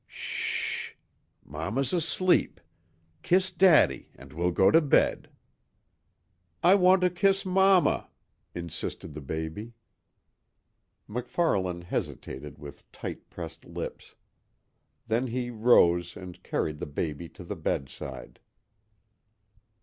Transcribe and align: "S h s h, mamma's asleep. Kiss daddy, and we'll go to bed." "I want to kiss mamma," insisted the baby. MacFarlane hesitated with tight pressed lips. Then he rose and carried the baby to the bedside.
"S 0.07 0.07
h 0.07 0.15
s 0.15 0.91
h, 0.93 0.97
mamma's 1.45 1.93
asleep. 1.93 2.59
Kiss 3.21 3.51
daddy, 3.51 4.09
and 4.15 4.33
we'll 4.33 4.49
go 4.49 4.71
to 4.71 4.81
bed." 4.81 5.29
"I 6.63 6.73
want 6.73 7.01
to 7.03 7.11
kiss 7.11 7.45
mamma," 7.45 8.09
insisted 8.55 9.13
the 9.13 9.21
baby. 9.21 9.73
MacFarlane 11.07 11.83
hesitated 11.83 12.57
with 12.57 12.91
tight 12.91 13.29
pressed 13.29 13.63
lips. 13.63 14.15
Then 15.05 15.27
he 15.27 15.51
rose 15.51 16.17
and 16.17 16.41
carried 16.41 16.79
the 16.79 16.87
baby 16.87 17.29
to 17.29 17.43
the 17.43 17.55
bedside. 17.55 18.39